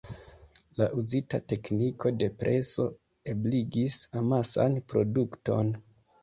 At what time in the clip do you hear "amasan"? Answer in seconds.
4.23-4.81